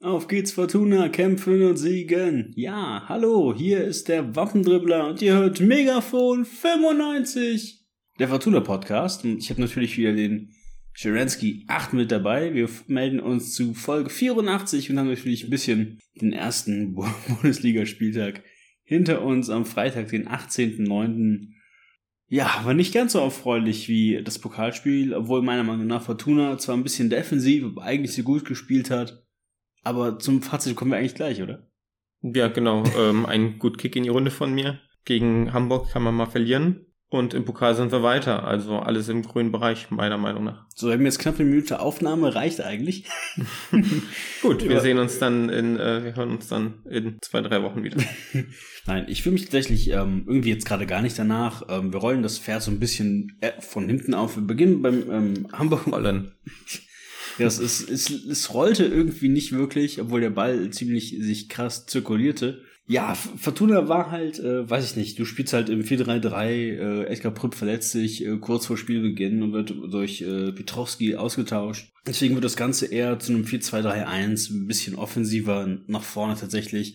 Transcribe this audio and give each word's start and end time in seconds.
Auf 0.00 0.28
geht's 0.28 0.52
Fortuna, 0.52 1.08
kämpfen 1.08 1.60
und 1.64 1.76
siegen. 1.76 2.52
Ja, 2.54 3.02
hallo, 3.08 3.52
hier 3.52 3.82
ist 3.82 4.06
der 4.06 4.36
Waffendribbler 4.36 5.08
und 5.08 5.20
ihr 5.22 5.34
hört 5.34 5.58
Megafon 5.58 6.44
95. 6.44 7.84
Der 8.20 8.28
Fortuna 8.28 8.60
Podcast 8.60 9.24
und 9.24 9.38
ich 9.38 9.50
habe 9.50 9.60
natürlich 9.60 9.98
wieder 9.98 10.12
den 10.12 10.52
Scherensky 10.92 11.64
8 11.66 11.94
mit 11.94 12.12
dabei. 12.12 12.54
Wir 12.54 12.68
melden 12.86 13.18
uns 13.18 13.54
zu 13.54 13.74
Folge 13.74 14.08
84 14.08 14.88
und 14.88 15.00
haben 15.00 15.08
natürlich 15.08 15.42
ein 15.42 15.50
bisschen 15.50 15.98
den 16.20 16.32
ersten 16.32 16.94
Bundesligaspieltag 17.26 18.44
hinter 18.84 19.22
uns 19.22 19.50
am 19.50 19.64
Freitag, 19.64 20.10
den 20.10 20.28
18.09. 20.28 21.48
Ja, 22.28 22.60
war 22.62 22.74
nicht 22.74 22.94
ganz 22.94 23.14
so 23.14 23.18
erfreulich 23.18 23.88
wie 23.88 24.22
das 24.22 24.38
Pokalspiel, 24.38 25.12
obwohl 25.12 25.42
meiner 25.42 25.64
Meinung 25.64 25.88
nach 25.88 26.02
Fortuna 26.02 26.56
zwar 26.56 26.76
ein 26.76 26.84
bisschen 26.84 27.10
defensiv, 27.10 27.64
aber 27.64 27.82
eigentlich 27.82 28.14
so 28.14 28.22
gut 28.22 28.44
gespielt 28.44 28.92
hat 28.92 29.24
aber 29.82 30.18
zum 30.18 30.42
Fazit 30.42 30.76
kommen 30.76 30.90
wir 30.90 30.98
eigentlich 30.98 31.14
gleich, 31.14 31.42
oder? 31.42 31.68
Ja, 32.22 32.48
genau. 32.48 32.84
ähm, 32.98 33.26
ein 33.26 33.58
gut 33.58 33.78
Kick 33.78 33.96
in 33.96 34.02
die 34.02 34.08
Runde 34.08 34.30
von 34.30 34.52
mir. 34.52 34.80
Gegen 35.04 35.52
Hamburg 35.52 35.90
kann 35.90 36.02
man 36.02 36.14
mal 36.14 36.26
verlieren. 36.26 36.84
Und 37.10 37.32
im 37.32 37.46
Pokal 37.46 37.74
sind 37.74 37.90
wir 37.90 38.02
weiter. 38.02 38.44
Also 38.44 38.80
alles 38.80 39.08
im 39.08 39.22
grünen 39.22 39.50
Bereich, 39.50 39.90
meiner 39.90 40.18
Meinung 40.18 40.44
nach. 40.44 40.66
So, 40.74 40.88
wir 40.88 40.94
haben 40.94 41.06
jetzt 41.06 41.18
knapp 41.18 41.40
eine 41.40 41.48
Minute 41.48 41.80
Aufnahme, 41.80 42.34
reicht 42.34 42.60
eigentlich. 42.60 43.06
Gut, 44.42 44.68
wir 44.68 44.80
sehen 44.80 44.98
uns 44.98 45.18
dann 45.18 45.48
in, 45.48 45.78
äh, 45.78 46.04
wir 46.04 46.16
hören 46.16 46.32
uns 46.32 46.48
dann 46.48 46.84
in 46.90 47.16
zwei, 47.22 47.40
drei 47.40 47.62
Wochen 47.62 47.82
wieder. 47.82 47.96
Nein, 48.86 49.06
ich 49.08 49.22
fühle 49.22 49.34
mich 49.34 49.44
tatsächlich 49.44 49.88
ähm, 49.88 50.24
irgendwie 50.26 50.50
jetzt 50.50 50.66
gerade 50.66 50.84
gar 50.84 51.00
nicht 51.00 51.18
danach. 51.18 51.62
Ähm, 51.70 51.94
wir 51.94 52.00
rollen 52.00 52.22
das 52.22 52.38
Pferd 52.38 52.62
so 52.62 52.70
ein 52.70 52.80
bisschen 52.80 53.38
äh, 53.40 53.52
von 53.60 53.88
hinten 53.88 54.12
auf. 54.12 54.36
Wir 54.36 54.42
beginnen 54.42 54.82
beim 54.82 55.10
ähm, 55.10 55.48
Hamburg. 55.52 55.86
Rollen. 55.90 56.32
Ja, 57.38 57.46
es, 57.46 57.58
es, 57.58 57.88
es, 57.88 58.10
es 58.10 58.54
rollte 58.54 58.84
irgendwie 58.84 59.28
nicht 59.28 59.52
wirklich, 59.52 60.00
obwohl 60.00 60.20
der 60.20 60.30
Ball 60.30 60.70
ziemlich 60.70 61.16
sich 61.20 61.48
krass 61.48 61.86
zirkulierte. 61.86 62.62
Ja, 62.90 63.14
Fortuna 63.14 63.88
war 63.88 64.10
halt, 64.10 64.38
äh, 64.38 64.68
weiß 64.68 64.90
ich 64.90 64.96
nicht, 64.96 65.18
du 65.18 65.26
spielst 65.26 65.52
halt 65.52 65.68
im 65.68 65.82
4-3-3, 65.82 66.46
äh, 66.46 67.04
Edgar 67.04 67.32
Prüpp 67.32 67.54
verletzt 67.54 67.92
sich 67.92 68.24
äh, 68.24 68.38
kurz 68.38 68.64
vor 68.64 68.78
Spielbeginn 68.78 69.42
und 69.42 69.52
wird 69.52 69.74
durch 69.92 70.22
äh, 70.22 70.52
Pietrowski 70.52 71.14
ausgetauscht. 71.14 71.92
Deswegen 72.06 72.34
wird 72.34 72.44
das 72.44 72.56
Ganze 72.56 72.86
eher 72.86 73.18
zu 73.18 73.34
einem 73.34 73.44
4-2-3-1, 73.44 74.50
ein 74.50 74.66
bisschen 74.66 74.94
offensiver 74.94 75.66
nach 75.86 76.02
vorne 76.02 76.36
tatsächlich. 76.40 76.94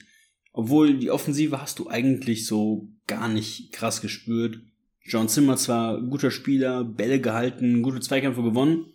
Obwohl 0.51 0.97
die 0.97 1.11
Offensive 1.11 1.61
hast 1.61 1.77
du 1.77 1.87
eigentlich 1.89 2.47
so 2.47 2.89
gar 3.05 3.27
nicht 3.27 3.71
krass 3.71 4.01
gespürt. 4.01 4.61
John 5.03 5.29
Zimmer 5.29 5.57
zwar 5.57 6.01
guter 6.01 6.31
Spieler, 6.31 6.83
Bälle 6.83 7.21
gehalten, 7.21 7.83
gute 7.83 7.99
Zweikämpfe 7.99 8.41
gewonnen, 8.41 8.92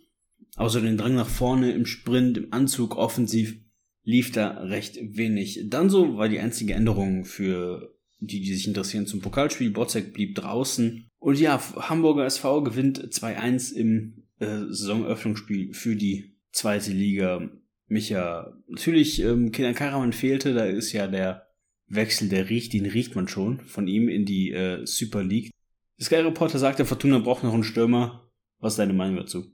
Außer 0.55 0.81
den 0.81 0.97
Drang 0.97 1.15
nach 1.15 1.29
vorne 1.29 1.71
im 1.71 1.85
Sprint, 1.85 2.37
im 2.37 2.53
Anzug, 2.53 2.95
offensiv 2.97 3.57
lief 4.03 4.31
da 4.31 4.49
recht 4.61 4.97
wenig. 5.01 5.61
Dann 5.65 5.89
so 5.89 6.17
war 6.17 6.29
die 6.29 6.39
einzige 6.39 6.73
Änderung 6.73 7.25
für 7.25 7.95
die, 8.19 8.41
die 8.41 8.53
sich 8.53 8.67
interessieren 8.67 9.07
zum 9.07 9.21
Pokalspiel. 9.21 9.71
Botzek 9.71 10.13
blieb 10.13 10.35
draußen. 10.35 11.09
Und 11.19 11.39
ja, 11.39 11.61
Hamburger 11.75 12.25
SV 12.25 12.63
gewinnt 12.63 12.99
2-1 12.99 13.73
im 13.73 14.23
äh, 14.39 14.65
Saisoneröffnungsspiel 14.69 15.73
für 15.73 15.95
die 15.95 16.35
zweite 16.51 16.91
Liga. 16.91 17.49
Micha, 17.87 18.57
natürlich, 18.67 19.21
ähm, 19.21 19.51
Kenan 19.51 19.75
Karaman 19.75 20.13
fehlte, 20.13 20.53
da 20.53 20.65
ist 20.65 20.91
ja 20.91 21.07
der 21.07 21.47
Wechsel, 21.87 22.29
der 22.29 22.49
riecht, 22.49 22.73
den 22.73 22.85
riecht 22.85 23.15
man 23.15 23.27
schon 23.27 23.61
von 23.61 23.87
ihm 23.87 24.09
in 24.09 24.25
die 24.25 24.51
äh, 24.51 24.85
Super 24.85 25.23
League. 25.23 25.51
Sky 25.99 26.15
Reporter 26.15 26.59
sagte, 26.59 26.85
Fortuna 26.85 27.19
braucht 27.19 27.43
noch 27.43 27.53
einen 27.53 27.63
Stürmer. 27.63 28.29
Was 28.59 28.73
ist 28.73 28.79
deine 28.79 28.93
Meinung 28.93 29.17
dazu? 29.17 29.45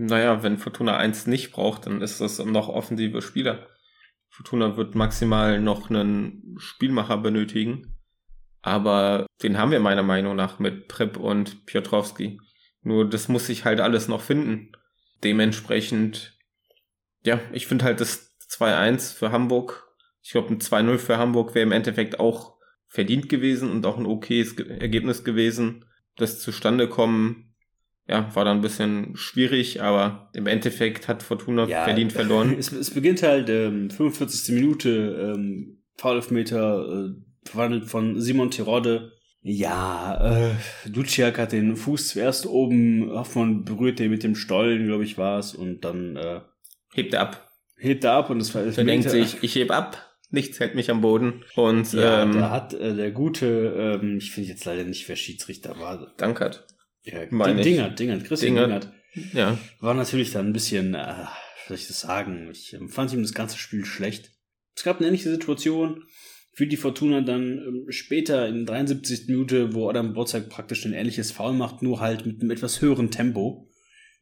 Naja, 0.00 0.44
wenn 0.44 0.58
Fortuna 0.58 0.96
1 0.96 1.26
nicht 1.26 1.50
braucht, 1.50 1.86
dann 1.86 2.02
ist 2.02 2.20
das 2.20 2.38
noch 2.38 2.68
offensive 2.68 3.20
Spieler. 3.20 3.66
Fortuna 4.28 4.76
wird 4.76 4.94
maximal 4.94 5.60
noch 5.60 5.90
einen 5.90 6.54
Spielmacher 6.58 7.18
benötigen. 7.18 7.96
Aber 8.62 9.26
den 9.42 9.58
haben 9.58 9.72
wir 9.72 9.80
meiner 9.80 10.04
Meinung 10.04 10.36
nach 10.36 10.60
mit 10.60 10.86
Prep 10.86 11.16
und 11.16 11.66
Piotrowski. 11.66 12.40
Nur 12.82 13.08
das 13.08 13.28
muss 13.28 13.46
sich 13.46 13.64
halt 13.64 13.80
alles 13.80 14.06
noch 14.06 14.20
finden. 14.20 14.70
Dementsprechend, 15.24 16.38
ja, 17.24 17.40
ich 17.52 17.66
finde 17.66 17.84
halt 17.84 18.00
das 18.00 18.38
2-1 18.50 19.16
für 19.16 19.32
Hamburg. 19.32 19.88
Ich 20.22 20.30
glaube, 20.30 20.54
ein 20.54 20.60
2-0 20.60 20.98
für 20.98 21.18
Hamburg 21.18 21.56
wäre 21.56 21.66
im 21.66 21.72
Endeffekt 21.72 22.20
auch 22.20 22.56
verdient 22.86 23.28
gewesen 23.28 23.68
und 23.68 23.84
auch 23.84 23.98
ein 23.98 24.06
okayes 24.06 24.56
Ergebnis 24.60 25.24
gewesen. 25.24 25.86
Das 26.14 26.38
zustande 26.38 26.88
kommen 26.88 27.47
ja, 28.08 28.34
war 28.34 28.44
dann 28.44 28.58
ein 28.58 28.62
bisschen 28.62 29.14
schwierig, 29.16 29.82
aber 29.82 30.30
im 30.32 30.46
Endeffekt 30.46 31.08
hat 31.08 31.22
Fortuna 31.22 31.66
ja, 31.66 31.84
verdient 31.84 32.12
verloren. 32.12 32.54
Es, 32.58 32.72
es 32.72 32.90
beginnt 32.90 33.22
halt 33.22 33.50
ähm, 33.50 33.90
45. 33.90 34.54
Minute, 34.54 35.34
ähm, 35.34 35.82
Foulelfmeter, 35.96 37.10
äh, 37.10 37.48
verwandelt 37.48 37.84
von 37.84 38.20
Simon 38.20 38.50
Tirode. 38.50 39.12
Ja, 39.42 40.50
äh, 40.50 40.54
Duciak 40.88 41.38
hat 41.38 41.52
den 41.52 41.76
Fuß 41.76 42.08
zuerst 42.08 42.46
oben, 42.46 43.10
Hoffmann 43.10 43.64
berührt 43.64 43.98
den 43.98 44.10
mit 44.10 44.22
dem 44.22 44.34
Stollen, 44.34 44.86
glaube 44.86 45.04
ich, 45.04 45.18
war 45.18 45.38
es, 45.38 45.54
und 45.54 45.84
dann 45.84 46.16
äh, 46.16 46.40
hebt 46.92 47.12
er 47.14 47.20
ab. 47.20 47.50
Hebt 47.76 48.04
er 48.04 48.12
ab 48.12 48.30
und 48.30 48.40
es 48.40 48.54
war 48.54 48.64
Er 48.64 48.84
denkt 48.84 49.08
sich, 49.10 49.36
ich 49.42 49.54
heb 49.54 49.70
ab, 49.70 50.02
nichts 50.30 50.58
hält 50.60 50.74
mich 50.74 50.90
am 50.90 51.02
Boden. 51.02 51.44
Und 51.54 51.92
ja, 51.92 52.22
ähm, 52.22 52.32
da 52.32 52.50
hat 52.50 52.74
äh, 52.74 52.94
der 52.94 53.12
gute, 53.12 54.00
ähm, 54.02 54.18
ich 54.18 54.32
finde 54.32 54.48
jetzt 54.48 54.64
leider 54.64 54.84
nicht, 54.84 55.08
wer 55.08 55.16
Schiedsrichter 55.16 55.78
war. 55.78 56.12
Dankert. 56.16 56.66
Ja, 57.12 57.20
Meine 57.30 57.62
Dingert, 57.62 57.98
Dingert, 57.98 58.24
Christian 58.24 58.54
Dingert. 58.54 58.88
Dingert. 59.14 59.34
Ja. 59.34 59.58
War 59.80 59.94
natürlich 59.94 60.32
dann 60.32 60.46
ein 60.46 60.52
bisschen, 60.52 60.94
äh, 60.94 61.24
wie 61.24 61.68
soll 61.68 61.76
ich 61.76 61.86
das 61.86 62.00
sagen? 62.00 62.48
Ich 62.50 62.74
ähm, 62.74 62.88
fand 62.88 63.12
ihm 63.12 63.22
das 63.22 63.34
ganze 63.34 63.58
Spiel 63.58 63.84
schlecht. 63.84 64.32
Es 64.76 64.84
gab 64.84 64.98
eine 64.98 65.08
ähnliche 65.08 65.30
Situation 65.30 66.04
für 66.58 66.66
die 66.66 66.76
Fortuna 66.76 67.20
dann 67.20 67.58
ähm, 67.58 67.86
später 67.88 68.48
in 68.48 68.66
73. 68.66 69.28
Minute, 69.28 69.74
wo 69.74 69.88
Adam 69.88 70.12
Botzak 70.12 70.48
praktisch 70.48 70.84
ein 70.84 70.92
ähnliches 70.92 71.30
Foul 71.30 71.52
macht, 71.52 71.82
nur 71.82 72.00
halt 72.00 72.26
mit 72.26 72.40
einem 72.40 72.50
etwas 72.50 72.82
höheren 72.82 73.10
Tempo. 73.10 73.68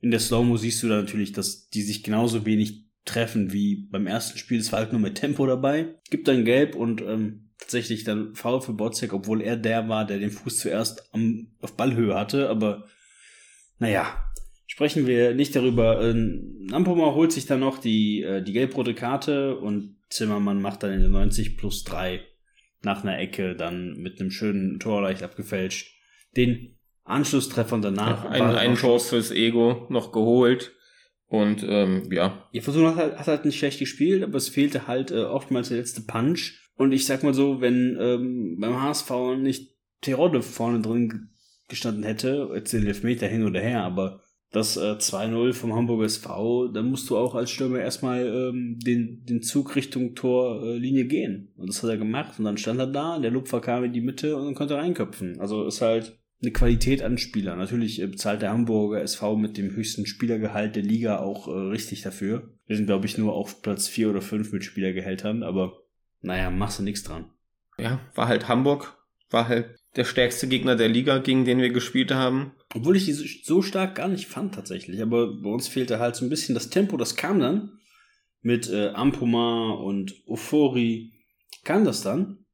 In 0.01 0.11
der 0.11 0.21
Slow-Mo 0.21 0.57
siehst 0.57 0.83
du 0.83 0.89
da 0.89 0.97
natürlich, 0.97 1.33
dass 1.33 1.69
die 1.69 1.83
sich 1.83 2.03
genauso 2.03 2.45
wenig 2.45 2.85
treffen 3.07 3.53
wie 3.55 3.89
beim 3.91 4.07
ersten 4.07 4.39
Spiel. 4.39 4.61
Es 4.61 4.71
war 4.71 4.81
halt 4.81 4.93
nur 4.93 5.01
mit 5.01 5.15
Tempo 5.15 5.47
dabei. 5.47 5.95
Gibt 6.11 6.29
dann 6.29 6.45
Gelb 6.45 6.75
und 6.75 7.01
ähm, 7.01 7.46
tatsächlich 7.59 8.05
dann 8.05 8.35
Foul 8.35 8.61
für 8.61 8.73
Botzek, 8.73 9.13
obwohl 9.13 9.41
er 9.41 9.57
der 9.57 9.89
war, 9.89 10.07
der 10.07 10.19
den 10.19 10.31
Fuß 10.31 10.59
zuerst 10.59 11.13
am, 11.15 11.49
auf 11.61 11.77
Ballhöhe 11.77 12.15
hatte, 12.15 12.49
aber 12.49 12.87
naja, 13.79 14.25
sprechen 14.67 15.07
wir 15.07 15.35
nicht 15.35 15.55
darüber. 15.55 16.03
Ähm, 16.03 16.67
Nampoma 16.69 17.15
holt 17.15 17.33
sich 17.33 17.47
dann 17.47 17.61
noch 17.61 17.79
die, 17.79 18.23
äh, 18.23 18.43
die 18.43 18.53
gelb-rote 18.53 18.95
Karte 18.95 19.57
und 19.57 19.97
Zimmermann 20.11 20.61
macht 20.61 20.83
dann 20.83 20.93
in 20.93 21.01
der 21.01 21.09
90 21.09 21.57
plus 21.57 21.85
3 21.85 22.21
nach 22.83 23.03
einer 23.03 23.19
Ecke 23.19 23.57
dann 23.57 23.97
mit 23.97 24.21
einem 24.21 24.31
schönen 24.31 24.79
Tor 24.79 25.03
leicht 25.03 25.23
abgefälscht. 25.23 25.95
Den 26.37 26.79
Anschlusstreffer 27.05 27.79
danach. 27.79 28.25
Ja, 28.25 28.31
ein, 28.31 28.43
ein 28.43 28.75
Tor 28.77 29.01
fürs 29.01 29.31
Ego 29.31 29.87
noch 29.89 30.13
geholt. 30.13 30.73
Und 31.29 31.65
ähm, 31.69 32.09
ja. 32.13 32.49
Ihr 32.53 32.63
Versuch 32.63 32.85
hat, 32.87 32.97
halt, 32.97 33.19
hat 33.19 33.27
halt 33.27 33.45
nicht 33.45 33.59
schlecht 33.59 33.81
gespielt, 33.81 34.23
aber 34.23 34.37
es 34.37 34.49
fehlte 34.49 34.87
halt 34.87 35.11
äh, 35.11 35.25
oftmals 35.25 35.69
der 35.69 35.79
letzte 35.79 36.03
Punch. 36.03 36.66
Und 36.77 36.93
ich 36.93 37.07
sag 37.07 37.23
mal 37.23 37.35
so, 37.35 37.61
wenn 37.61 37.97
ähm, 38.01 38.57
beim 38.61 38.81
HSV 38.81 39.11
nicht 39.39 39.75
Terodde 40.01 40.43
vorne 40.43 40.81
drin 40.81 41.31
gestanden 41.69 42.05
hätte, 42.05 42.51
jetzt 42.55 42.73
den 42.73 42.87
Elfmeter 42.87 43.27
hin 43.27 43.45
oder 43.45 43.61
her, 43.61 43.83
aber 43.83 44.21
das 44.53 44.77
äh, 44.77 44.93
2-0 44.93 45.53
vom 45.53 45.75
Hamburger 45.75 46.05
SV, 46.05 46.69
dann 46.69 46.91
musst 46.91 47.11
du 47.11 47.17
auch 47.17 47.35
als 47.35 47.51
Stürmer 47.51 47.81
erstmal 47.81 48.27
ähm, 48.27 48.79
den, 48.79 49.25
den 49.25 49.43
Zug 49.43 49.75
Richtung 49.75 50.15
Torlinie 50.15 51.05
äh, 51.05 51.09
gehen. 51.09 51.53
Und 51.57 51.69
das 51.69 51.83
hat 51.83 51.91
er 51.91 51.97
gemacht 51.97 52.39
und 52.39 52.45
dann 52.45 52.57
stand 52.57 52.79
er 52.79 52.87
da, 52.87 53.19
der 53.19 53.31
Lupfer 53.31 53.61
kam 53.61 53.85
in 53.85 53.93
die 53.93 54.01
Mitte 54.01 54.37
und 54.37 54.55
konnte 54.55 54.77
reinköpfen. 54.77 55.41
Also 55.41 55.67
ist 55.67 55.83
halt 55.83 56.19
eine 56.43 56.53
Qualität 56.53 57.03
an 57.03 57.19
Spieler. 57.19 57.57
Natürlich 57.57 58.01
äh, 58.01 58.07
bezahlt 58.07 58.43
der 58.43 58.53
Hamburger 58.53 59.03
SV 59.03 59.37
mit 59.37 59.57
dem 59.57 59.75
höchsten 59.75 60.07
Spielergehalt 60.07 60.77
der 60.77 60.83
Liga 60.83 61.19
auch 61.19 61.49
äh, 61.49 61.51
richtig 61.51 62.03
dafür. 62.03 62.51
Wir 62.67 62.77
sind, 62.77 62.87
glaube 62.87 63.07
ich, 63.07 63.19
nur 63.19 63.35
auf 63.35 63.63
Platz 63.63 63.89
4 63.89 64.11
oder 64.11 64.21
5 64.21 64.53
mit 64.53 64.65
Spielergehältern, 64.65 65.43
aber 65.43 65.83
naja, 66.27 66.51
machst 66.51 66.79
du 66.79 66.83
nichts 66.83 67.03
dran. 67.03 67.31
Ja, 67.79 68.01
war 68.15 68.29
halt 68.29 68.49
Hamburg, 68.49 68.97
war 69.31 69.49
halt 69.49 69.77
der 69.97 70.05
stärkste 70.05 70.49
Gegner 70.49 70.77
der 70.77 70.89
Liga, 70.89 71.19
gegen 71.19 71.45
den 71.45 71.59
wir 71.59 71.71
gespielt 71.71 72.13
haben. 72.13 72.53
Obwohl 72.75 72.97
ich 72.97 73.07
die 73.07 73.13
so 73.13 73.63
stark 73.63 73.95
gar 73.95 74.09
nicht 74.09 74.27
fand 74.27 74.55
tatsächlich, 74.55 75.01
aber 75.01 75.41
bei 75.41 75.49
uns 75.49 75.69
fehlte 75.69 75.99
halt 75.99 76.17
so 76.17 76.25
ein 76.25 76.29
bisschen 76.29 76.55
das 76.55 76.69
Tempo, 76.69 76.97
das 76.97 77.17
kam 77.17 77.41
dann 77.41 77.79
mit 78.43 78.69
äh, 78.69 78.89
Ampoma 78.89 79.71
und 79.71 80.15
Ofori, 80.27 81.13
kam 81.65 81.85
das 81.85 82.03
dann 82.03 82.45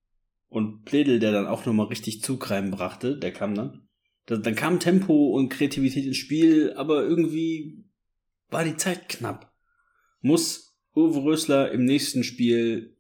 und 0.48 0.84
Pledel, 0.84 1.18
der 1.18 1.32
dann 1.32 1.46
auch 1.46 1.66
nochmal 1.66 1.86
richtig 1.86 2.22
Zug 2.22 2.50
reinbrachte, 2.50 3.18
der 3.18 3.32
kam 3.32 3.54
dann. 3.54 3.88
Dann 4.26 4.54
kam 4.54 4.78
Tempo 4.78 5.30
und 5.30 5.48
Kreativität 5.48 6.06
ins 6.06 6.16
Spiel, 6.16 6.72
aber 6.76 7.02
irgendwie 7.02 7.84
war 8.48 8.64
die 8.64 8.76
Zeit 8.76 9.08
knapp. 9.08 9.52
Muss 10.20 10.76
Uwe 10.94 11.24
Rösler 11.24 11.72
im 11.72 11.84
nächsten 11.84 12.22
Spiel 12.22 12.96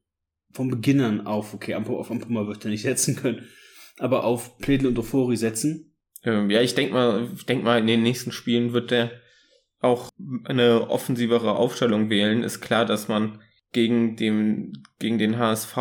vom 0.52 0.68
Beginnern 0.68 1.26
auf, 1.26 1.54
okay, 1.54 1.74
auf 1.74 2.10
Ampuma 2.10 2.46
wird 2.46 2.64
er 2.64 2.70
nicht 2.70 2.82
setzen 2.82 3.16
können, 3.16 3.48
aber 3.98 4.24
auf 4.24 4.58
Pledel 4.58 4.88
und 4.88 4.98
Ofori 4.98 5.36
setzen. 5.36 5.94
Ähm, 6.24 6.50
ja, 6.50 6.60
ich 6.60 6.74
denke 6.74 6.94
mal, 6.94 7.28
ich 7.34 7.46
denk 7.46 7.64
mal, 7.64 7.78
in 7.78 7.86
den 7.86 8.02
nächsten 8.02 8.32
Spielen 8.32 8.72
wird 8.72 8.90
der 8.90 9.10
auch 9.80 10.10
eine 10.44 10.88
offensivere 10.88 11.56
Aufstellung 11.56 12.08
wählen. 12.08 12.44
Ist 12.44 12.60
klar, 12.60 12.86
dass 12.86 13.08
man 13.08 13.40
gegen, 13.72 14.16
dem, 14.16 14.72
gegen 14.98 15.18
den 15.18 15.38
HSV 15.38 15.76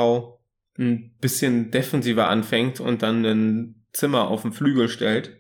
ein 0.78 1.16
bisschen 1.22 1.70
defensiver 1.72 2.28
anfängt 2.28 2.80
und 2.80 3.04
dann 3.04 3.24
ein 3.26 3.86
Zimmer 3.94 4.28
auf 4.28 4.42
den 4.42 4.54
Flügel 4.54 4.90
stellt, 4.90 5.38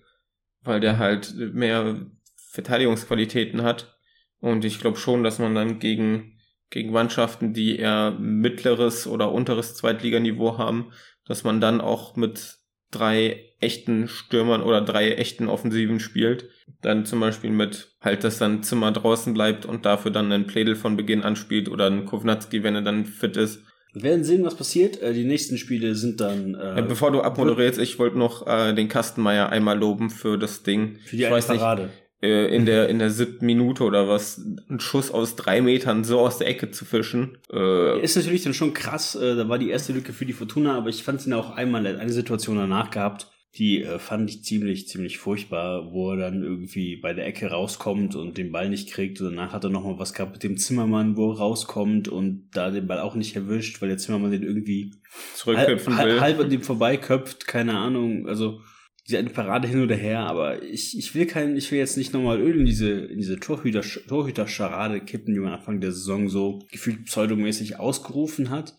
weil 0.61 0.79
der 0.79 0.99
halt 0.99 1.33
mehr 1.35 2.05
Verteidigungsqualitäten 2.51 3.63
hat. 3.63 3.97
Und 4.39 4.65
ich 4.65 4.79
glaube 4.79 4.97
schon, 4.97 5.23
dass 5.23 5.39
man 5.39 5.55
dann 5.55 5.79
gegen, 5.79 6.37
gegen 6.71 6.91
Mannschaften, 6.91 7.53
die 7.53 7.77
eher 7.77 8.11
mittleres 8.19 9.05
oder 9.05 9.31
unteres 9.31 9.75
Zweitliganiveau 9.75 10.57
haben, 10.57 10.91
dass 11.27 11.43
man 11.43 11.61
dann 11.61 11.79
auch 11.81 12.15
mit 12.15 12.57
drei 12.89 13.45
echten 13.59 14.07
Stürmern 14.07 14.63
oder 14.63 14.81
drei 14.81 15.11
echten 15.11 15.47
Offensiven 15.47 15.99
spielt. 15.99 16.49
Dann 16.81 17.05
zum 17.05 17.19
Beispiel 17.19 17.51
mit 17.51 17.95
halt, 18.01 18.23
dass 18.23 18.39
dann 18.39 18.63
Zimmer 18.63 18.91
draußen 18.91 19.33
bleibt 19.33 19.65
und 19.65 19.85
dafür 19.85 20.11
dann 20.11 20.31
ein 20.31 20.47
Plädel 20.47 20.75
von 20.75 20.97
Beginn 20.97 21.21
an 21.21 21.35
spielt 21.35 21.69
oder 21.69 21.87
ein 21.87 22.05
Kovnatski, 22.05 22.63
wenn 22.63 22.75
er 22.75 22.81
dann 22.81 23.05
fit 23.05 23.37
ist. 23.37 23.63
Wir 23.93 24.03
werden 24.03 24.23
sehen, 24.23 24.43
was 24.45 24.55
passiert. 24.55 25.01
Äh, 25.01 25.13
die 25.13 25.25
nächsten 25.25 25.57
Spiele 25.57 25.95
sind 25.95 26.21
dann. 26.21 26.55
Äh, 26.55 26.83
Bevor 26.87 27.11
du 27.11 27.21
abmoderierst, 27.21 27.79
ich 27.79 27.99
wollte 27.99 28.17
noch 28.17 28.47
äh, 28.47 28.73
den 28.73 28.87
Kastenmeier 28.87 29.49
einmal 29.49 29.77
loben 29.77 30.09
für 30.09 30.37
das 30.37 30.63
Ding. 30.63 30.97
Für 31.05 31.17
die 31.17 31.23
ich 31.23 31.29
weiß 31.31 31.47
Parade. 31.47 31.83
Nicht, 31.83 31.93
äh, 31.93 32.10
in 32.27 32.67
der 32.67 32.87
in 32.87 32.99
der 32.99 33.09
siebten 33.09 33.47
Minute 33.47 33.83
oder 33.83 34.07
was 34.07 34.37
ein 34.69 34.79
Schuss 34.79 35.09
aus 35.09 35.35
drei 35.35 35.61
Metern 35.61 36.03
so 36.03 36.19
aus 36.19 36.37
der 36.37 36.47
Ecke 36.47 36.69
zu 36.69 36.85
fischen. 36.85 37.37
Äh, 37.51 37.99
ist 38.01 38.15
natürlich 38.15 38.43
dann 38.43 38.53
schon 38.53 38.75
krass. 38.75 39.15
Äh, 39.15 39.35
da 39.35 39.49
war 39.49 39.57
die 39.57 39.71
erste 39.71 39.91
Lücke 39.93 40.13
für 40.13 40.25
die 40.25 40.33
Fortuna, 40.33 40.77
aber 40.77 40.89
ich 40.89 41.03
fand 41.03 41.25
ihn 41.25 41.33
auch 41.33 41.55
einmal 41.55 41.85
eine 41.87 42.13
Situation 42.13 42.57
danach 42.57 42.91
gehabt. 42.91 43.31
Die 43.55 43.81
äh, 43.83 43.97
fand 43.97 44.29
ich 44.29 44.43
ziemlich, 44.43 44.87
ziemlich 44.87 45.17
furchtbar, 45.17 45.91
wo 45.91 46.11
er 46.11 46.17
dann 46.17 46.43
irgendwie 46.43 46.95
bei 46.95 47.13
der 47.13 47.25
Ecke 47.25 47.47
rauskommt 47.47 48.15
und 48.15 48.37
den 48.37 48.51
Ball 48.51 48.69
nicht 48.69 48.91
kriegt. 48.91 49.19
Und 49.19 49.35
danach 49.35 49.51
hat 49.51 49.63
er 49.63 49.71
nochmal 49.71 49.97
was 49.97 50.13
gehabt 50.13 50.33
mit 50.33 50.43
dem 50.43 50.57
Zimmermann, 50.57 51.17
wo 51.17 51.31
er 51.31 51.39
rauskommt 51.39 52.07
und 52.07 52.49
da 52.53 52.69
den 52.69 52.85
Ball 52.85 52.99
auch 52.99 53.15
nicht 53.15 53.35
erwischt, 53.35 53.81
weil 53.81 53.89
der 53.89 53.97
Zimmermann 53.97 54.31
den 54.31 54.43
irgendwie 54.43 54.93
zurückköpfen 55.35 55.97
halb, 55.97 56.07
will. 56.07 56.21
halb 56.21 56.39
an 56.39 56.49
dem 56.49 56.61
vorbeiköpft, 56.61 57.47
keine 57.47 57.77
Ahnung. 57.77 58.27
Also 58.27 58.61
diese 59.11 59.19
eine 59.19 59.29
Parade 59.29 59.67
hin 59.67 59.83
oder 59.83 59.95
her, 59.95 60.21
aber 60.21 60.63
ich, 60.63 60.97
ich 60.97 61.13
will 61.13 61.25
kein, 61.25 61.57
ich 61.57 61.69
will 61.69 61.79
jetzt 61.79 61.97
nicht 61.97 62.13
nochmal 62.13 62.39
Öl 62.39 62.57
in 62.59 62.65
diese, 62.65 62.89
in 62.91 63.17
diese 63.17 63.39
Torhüter, 63.39 63.81
Torhüter-Scharade 63.81 65.01
kippen, 65.01 65.33
die 65.33 65.39
man 65.41 65.53
Anfang 65.53 65.81
der 65.81 65.91
Saison 65.91 66.29
so 66.29 66.59
gefühlt 66.71 67.05
pseudomäßig 67.05 67.77
ausgerufen 67.77 68.49
hat. 68.49 68.77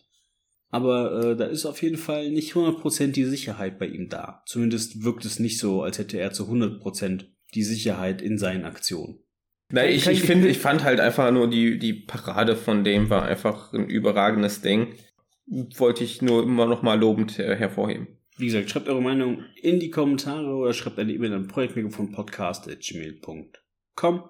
Aber 0.70 1.32
äh, 1.32 1.36
da 1.36 1.44
ist 1.44 1.66
auf 1.66 1.82
jeden 1.82 1.98
Fall 1.98 2.30
nicht 2.30 2.54
100% 2.54 3.08
die 3.08 3.26
Sicherheit 3.26 3.78
bei 3.78 3.86
ihm 3.86 4.08
da. 4.08 4.42
Zumindest 4.46 5.04
wirkt 5.04 5.26
es 5.26 5.38
nicht 5.38 5.58
so, 5.58 5.82
als 5.82 5.98
hätte 5.98 6.18
er 6.18 6.32
zu 6.32 6.44
100% 6.44 7.26
die 7.52 7.62
Sicherheit 7.62 8.22
in 8.22 8.38
seinen 8.38 8.64
Aktionen. 8.64 9.18
Na, 9.70 9.84
ich, 9.84 10.06
ich 10.06 10.22
finde, 10.22 10.48
ich 10.48 10.58
fand 10.58 10.82
halt 10.82 11.00
einfach 11.00 11.30
nur 11.30 11.50
die, 11.50 11.78
die 11.78 11.92
Parade 11.92 12.56
von 12.56 12.84
dem 12.84 13.10
war 13.10 13.24
einfach 13.24 13.74
ein 13.74 13.86
überragendes 13.86 14.62
Ding. 14.62 14.94
Wollte 15.46 16.04
ich 16.04 16.22
nur 16.22 16.42
immer 16.42 16.64
noch 16.64 16.80
mal 16.80 16.98
lobend 16.98 17.36
hervorheben. 17.36 18.21
Wie 18.42 18.46
gesagt, 18.46 18.70
schreibt 18.70 18.88
eure 18.88 19.00
Meinung 19.00 19.44
in 19.54 19.78
die 19.78 19.90
Kommentare 19.90 20.56
oder 20.56 20.74
schreibt 20.74 20.98
eine 20.98 21.12
E-Mail 21.12 21.32
an 21.32 21.46
projektmikrofon.podcast.gmail.com 21.46 24.24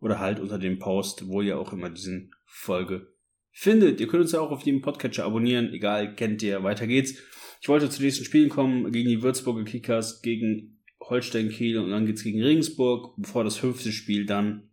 oder 0.00 0.18
halt 0.18 0.40
unter 0.40 0.58
dem 0.58 0.80
Post, 0.80 1.28
wo 1.28 1.42
ihr 1.42 1.60
auch 1.60 1.72
immer 1.72 1.88
diesen 1.88 2.34
Folge 2.44 3.14
findet. 3.52 4.00
Ihr 4.00 4.08
könnt 4.08 4.24
uns 4.24 4.32
ja 4.32 4.40
auch 4.40 4.50
auf 4.50 4.64
dem 4.64 4.80
Podcatcher 4.80 5.24
abonnieren, 5.24 5.72
egal, 5.72 6.16
kennt 6.16 6.42
ihr, 6.42 6.64
weiter 6.64 6.88
geht's. 6.88 7.14
Ich 7.60 7.68
wollte 7.68 7.88
zu 7.88 8.02
nächsten 8.02 8.24
Spielen 8.24 8.48
kommen, 8.48 8.90
gegen 8.90 9.08
die 9.08 9.22
Würzburger 9.22 9.62
Kickers, 9.62 10.22
gegen 10.22 10.82
Holstein 10.98 11.48
Kiel 11.48 11.78
und 11.78 11.92
dann 11.92 12.04
geht's 12.04 12.24
gegen 12.24 12.42
Regensburg, 12.42 13.14
bevor 13.16 13.44
das 13.44 13.58
fünfte 13.58 13.92
Spiel 13.92 14.26
dann 14.26 14.72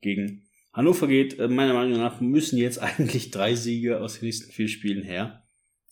gegen 0.00 0.42
Hannover 0.72 1.06
geht. 1.06 1.38
Äh, 1.38 1.46
meiner 1.46 1.74
Meinung 1.74 2.00
nach 2.00 2.20
müssen 2.20 2.58
jetzt 2.58 2.78
eigentlich 2.82 3.30
drei 3.30 3.54
Siege 3.54 4.00
aus 4.00 4.18
den 4.18 4.24
nächsten 4.24 4.50
vier 4.50 4.66
Spielen 4.66 5.04
her, 5.04 5.46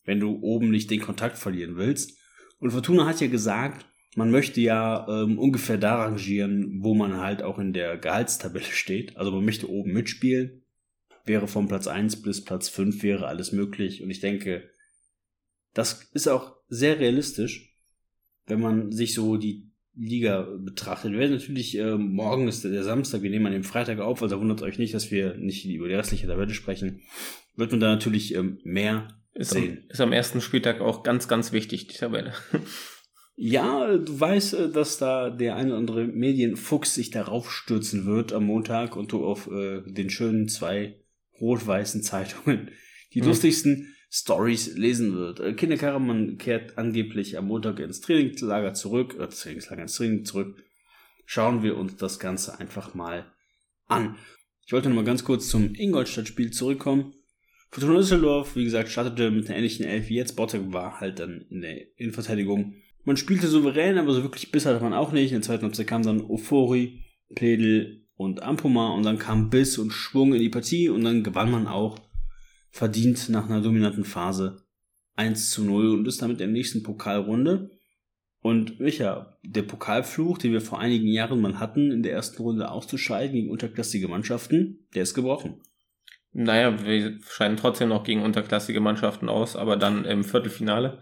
wenn 0.05 0.19
du 0.19 0.41
oben 0.43 0.73
nicht 0.73 0.91
den 0.91 1.03
Kontakt 1.03 1.39
verlieren 1.39 1.77
willst. 1.77 2.19
Und 2.63 2.71
Fortuna 2.71 3.07
hat 3.07 3.21
ja 3.21 3.27
gesagt, 3.27 3.85
man 4.15 4.31
möchte 4.31 4.61
ja 4.61 5.05
ähm, 5.09 5.37
ungefähr 5.37 5.79
da 5.79 5.97
rangieren, 5.97 6.79
wo 6.81 6.95
man 6.95 7.17
halt 7.17 7.43
auch 7.43 7.59
in 7.59 7.73
der 7.73 7.99
Gehaltstabelle 7.99 8.65
steht. 8.71 9.17
Also 9.17 9.33
man 9.33 9.45
möchte 9.45 9.69
oben 9.69 9.93
mitspielen. 9.93 10.63
Wäre 11.25 11.49
von 11.49 11.67
Platz 11.67 11.89
1 11.89 12.23
bis 12.23 12.45
Platz 12.45 12.69
5 12.69 13.03
wäre 13.03 13.27
alles 13.27 13.51
möglich. 13.51 14.01
Und 14.01 14.11
ich 14.11 14.21
denke, 14.21 14.71
das 15.75 16.09
ist 16.15 16.29
auch 16.29 16.55
sehr 16.69 17.01
realistisch, 17.01 17.75
wenn 18.47 18.61
man 18.61 18.93
sich 18.93 19.15
so 19.15 19.37
die 19.37 19.69
Liga 19.97 20.43
betrachtet. 20.61 21.11
Wir 21.11 21.19
werden 21.19 21.33
natürlich, 21.33 21.77
äh, 21.77 21.97
morgen 21.97 22.47
ist 22.47 22.63
der 22.63 22.85
Samstag, 22.85 23.23
wir 23.23 23.31
nehmen 23.31 23.47
an 23.47 23.53
dem 23.55 23.65
Freitag 23.65 23.99
auf, 23.99 24.23
also 24.23 24.39
wundert 24.39 24.63
euch 24.63 24.79
nicht, 24.79 24.95
dass 24.95 25.11
wir 25.11 25.35
nicht 25.37 25.67
über 25.67 25.89
die 25.89 25.95
restliche 25.95 26.29
Tabelle 26.29 26.55
sprechen. 26.55 27.01
Wird 27.57 27.73
man 27.73 27.81
da 27.81 27.89
natürlich 27.89 28.37
ähm, 28.37 28.61
mehr 28.63 29.09
ist 29.35 29.57
am, 29.57 29.79
ist 29.89 30.01
am 30.01 30.13
ersten 30.13 30.41
Spieltag 30.41 30.81
auch 30.81 31.03
ganz, 31.03 31.29
ganz 31.29 31.53
wichtig, 31.53 31.87
die 31.89 31.97
Tabelle. 31.97 32.35
Ja, 33.35 33.97
du 33.97 34.21
weißt, 34.21 34.55
äh, 34.55 34.71
dass 34.71 34.99
da 34.99 35.31
der 35.31 35.57
eine 35.57 35.71
oder 35.71 35.79
andere 35.79 36.05
Medienfuchs 36.05 36.95
sich 36.95 37.11
darauf 37.11 37.51
stürzen 37.51 38.05
wird 38.05 38.35
am 38.35 38.45
Montag 38.45 38.95
und 38.95 39.11
du 39.11 39.25
auf 39.25 39.51
äh, 39.51 39.81
den 39.87 40.11
schönen 40.11 40.49
zwei 40.49 41.01
rot-weißen 41.41 42.03
Zeitungen 42.03 42.71
die 43.15 43.21
hm. 43.21 43.29
lustigsten 43.29 43.95
Stories 44.11 44.75
lesen 44.77 45.15
wird. 45.15 45.41
Äh, 45.41 45.55
Kinder 45.55 45.77
Karaman 45.77 46.39
kehrt 46.39 46.77
angeblich 46.79 47.39
am 47.39 47.47
Montag 47.47 47.79
ins 47.79 48.01
Trainingslager 48.01 48.75
zurück, 48.75 49.17
äh, 49.19 49.29
Trainingslager 49.29 49.83
ins 49.83 49.95
Training 49.95 50.25
zurück. 50.25 50.63
Schauen 51.25 51.63
wir 51.63 51.77
uns 51.77 51.97
das 51.97 52.19
Ganze 52.19 52.59
einfach 52.59 52.95
mal 52.95 53.33
an. 53.87 54.17
Ich 54.67 54.73
wollte 54.73 54.89
noch 54.89 54.97
mal 54.97 55.05
ganz 55.05 55.25
kurz 55.25 55.49
zum 55.49 55.75
Ingolstadt-Spiel 55.75 56.51
zurückkommen. 56.51 57.15
Fortuna 57.73 57.97
Düsseldorf, 57.97 58.55
wie 58.55 58.65
gesagt, 58.65 58.91
startete 58.91 59.31
mit 59.31 59.49
einer 59.49 59.57
ähnlichen 59.57 59.87
Elf 59.87 60.11
wie 60.11 60.17
jetzt. 60.17 60.37
Botek 60.37 60.75
war 60.75 61.01
halt 61.01 61.19
dann 61.19 61.47
in 61.49 61.63
der 61.63 61.99
Innenverteidigung. 61.99 62.75
Man 63.05 63.17
spielte 63.17 63.49
souverän, 63.49 63.97
aber 63.97 64.13
so 64.13 64.23
wirklich 64.23 64.53
Biss 64.53 64.67
hatte 64.67 64.85
man 64.85 64.93
auch 64.93 65.11
nicht. 65.11 65.31
In 65.33 65.39
der 65.39 65.43
zweiten 65.43 65.63
Halbzeit 65.63 65.87
kam 65.87 66.03
dann 66.03 66.21
Ofori, 66.21 67.01
Pledel 67.35 68.07
und 68.15 68.43
Ampoma 68.43 68.91
und 68.91 69.05
dann 69.05 69.19
kam 69.19 69.49
Biss 69.49 69.79
und 69.79 69.91
Schwung 69.91 70.35
in 70.35 70.41
die 70.41 70.51
Partie 70.51 70.91
und 70.91 71.03
dann 71.03 71.25
gewann 71.25 71.51
man 71.51 71.67
auch 71.67 71.99
verdient 72.69 73.31
nach 73.31 73.47
einer 73.47 73.63
dominanten 73.63 74.05
Phase 74.05 74.67
1 75.15 75.51
zu 75.51 75.65
0 75.65 75.95
und 75.95 76.07
ist 76.07 76.21
damit 76.21 76.43
in 76.43 76.49
der 76.49 76.49
nächsten 76.49 76.83
Pokalrunde. 76.83 77.71
Und 78.43 78.81
Micha, 78.81 79.39
der 79.43 79.63
Pokalfluch, 79.63 80.37
den 80.37 80.53
wir 80.53 80.61
vor 80.61 80.79
einigen 80.79 81.09
Jahren 81.09 81.41
mal 81.41 81.59
hatten, 81.59 81.91
in 81.91 82.03
der 82.03 82.13
ersten 82.13 82.43
Runde 82.43 82.71
auszuscheiden 82.71 83.35
gegen 83.35 83.51
unterklassige 83.51 84.09
Mannschaften, 84.09 84.87
der 84.95 85.05
ist 85.05 85.15
gebrochen. 85.15 85.63
Naja, 86.33 86.85
wir 86.85 87.19
scheiden 87.29 87.57
trotzdem 87.57 87.91
noch 87.91 88.05
gegen 88.05 88.23
unterklassige 88.23 88.81
Mannschaften 88.81 89.29
aus, 89.29 89.55
aber 89.55 89.77
dann 89.77 90.05
im 90.05 90.25
Viertelfinale. 90.25 91.01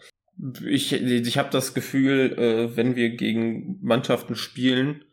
Ich, 0.66 0.92
ich 0.92 1.38
habe 1.38 1.50
das 1.50 1.74
Gefühl, 1.74 2.32
äh, 2.38 2.76
wenn 2.76 2.96
wir 2.96 3.10
gegen 3.10 3.78
Mannschaften 3.80 4.34
spielen, 4.34 5.04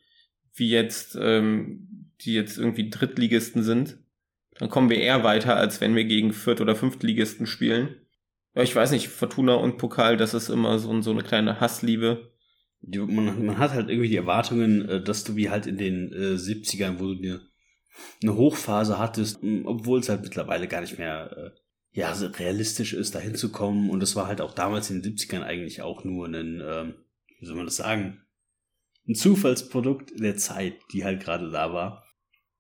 wie 0.54 0.70
jetzt, 0.70 1.18
ähm, 1.22 2.12
die 2.22 2.34
jetzt 2.34 2.58
irgendwie 2.58 2.90
Drittligisten 2.90 3.62
sind, 3.62 3.98
dann 4.58 4.70
kommen 4.70 4.90
wir 4.90 4.98
eher 4.98 5.24
weiter, 5.24 5.56
als 5.56 5.82
wenn 5.82 5.96
wir 5.96 6.06
gegen 6.06 6.34
Viert- 6.34 6.62
oder 6.62 6.76
Fünftligisten 6.76 7.46
spielen. 7.46 7.96
Ja, 8.56 8.64
ich 8.64 8.76
weiß 8.76 8.92
nicht, 8.92 9.10
Fortuna 9.10 9.54
und 9.54 9.78
Pokal, 9.78 10.18
das 10.18 10.34
ist 10.34 10.50
immer 10.50 10.80
so, 10.80 11.00
so 11.02 11.12
eine 11.12 11.22
kleine 11.22 11.60
Hassliebe. 11.60 12.32
Man, 12.82 13.46
man 13.46 13.58
hat 13.60 13.74
halt 13.74 13.90
irgendwie 13.90 14.10
die 14.10 14.18
Erwartungen, 14.18 14.90
äh, 14.90 15.04
dass 15.04 15.24
du 15.24 15.36
wie 15.36 15.52
halt 15.52 15.68
in 15.68 15.78
den 15.78 16.12
äh, 16.12 16.36
70ern, 16.36 17.00
wo 17.00 17.06
du 17.06 17.16
dir 17.16 17.42
eine 18.22 18.36
Hochphase 18.36 18.98
hattest, 18.98 19.40
obwohl 19.66 20.00
es 20.00 20.10
halt 20.10 20.22
mittlerweile 20.22 20.68
gar 20.68 20.82
nicht 20.82 20.98
mehr 20.98 21.32
äh, 21.38 21.60
ja, 21.92 22.12
realistisch 22.12 22.94
ist, 22.94 23.16
da 23.16 23.20
hinzukommen. 23.20 23.90
Und 23.90 24.02
das 24.02 24.16
war 24.16 24.28
halt 24.28 24.42
auch 24.42 24.54
damals 24.54 24.90
in 24.90 25.02
den 25.02 25.16
70ern 25.16 25.42
eigentlich 25.42 25.82
auch 25.82 26.04
nur 26.04 26.28
ein, 26.28 26.62
ähm, 26.64 26.94
wie 27.40 27.46
soll 27.46 27.56
man 27.56 27.66
das 27.66 27.78
sagen, 27.78 28.22
ein 29.08 29.16
Zufallsprodukt 29.16 30.20
der 30.20 30.36
Zeit, 30.38 30.76
die 30.94 31.06
halt 31.06 31.24
gerade 31.24 31.50
da 31.50 31.74
war. 31.74 32.04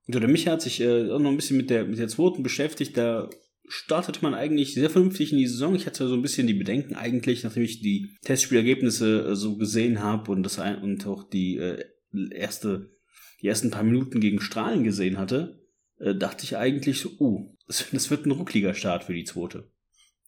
Und 0.07 0.15
der 0.15 0.27
Micha 0.27 0.51
hat 0.51 0.61
sich 0.61 0.79
äh, 0.79 1.11
auch 1.11 1.19
noch 1.19 1.29
ein 1.29 1.35
bisschen 1.35 1.57
mit 1.57 1.69
der, 1.69 1.85
mit 1.85 1.99
der 1.99 2.07
zweiten 2.07 2.41
beschäftigt. 2.41 2.95
Da 2.95 3.29
startete 3.67 4.21
man 4.21 4.33
eigentlich 4.33 4.73
sehr 4.73 4.89
vernünftig 4.89 5.33
in 5.33 5.37
die 5.37 5.47
Saison. 5.47 5.75
Ich 5.75 5.85
hatte 5.85 6.07
so 6.07 6.13
ein 6.13 6.21
bisschen 6.21 6.47
die 6.47 6.53
Bedenken 6.53 6.95
eigentlich, 6.95 7.43
nachdem 7.43 7.63
ich 7.63 7.81
die 7.81 8.15
Testspielergebnisse 8.23 9.27
äh, 9.27 9.35
so 9.35 9.57
gesehen 9.57 10.01
habe 10.01 10.31
und 10.31 10.57
und 10.57 11.05
auch 11.05 11.29
die 11.29 11.57
äh, 11.57 11.83
erste 12.31 12.96
die 13.41 13.47
ersten 13.47 13.71
paar 13.71 13.83
Minuten 13.83 14.19
gegen 14.19 14.41
Strahlen 14.41 14.83
gesehen 14.83 15.17
hatte, 15.17 15.59
äh, 15.99 16.15
dachte 16.15 16.43
ich 16.43 16.57
eigentlich 16.57 16.99
so, 16.99 17.09
uh, 17.19 17.55
das, 17.67 18.09
wird 18.09 18.25
ein 18.25 18.31
ruckliger 18.31 18.73
Start 18.73 19.03
für 19.03 19.13
die 19.13 19.25
zweite. 19.25 19.69